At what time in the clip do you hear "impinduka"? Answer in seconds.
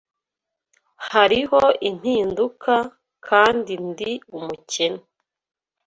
1.89-2.73